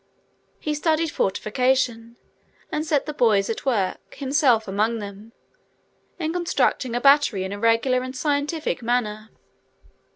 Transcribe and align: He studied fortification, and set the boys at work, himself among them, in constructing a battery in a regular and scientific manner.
He 0.59 0.73
studied 0.73 1.11
fortification, 1.11 2.15
and 2.71 2.83
set 2.83 3.05
the 3.05 3.13
boys 3.13 3.51
at 3.51 3.67
work, 3.67 4.15
himself 4.15 4.67
among 4.67 4.97
them, 4.97 5.31
in 6.17 6.33
constructing 6.33 6.95
a 6.95 6.99
battery 6.99 7.43
in 7.43 7.51
a 7.51 7.59
regular 7.59 8.01
and 8.01 8.15
scientific 8.15 8.81
manner. 8.81 9.29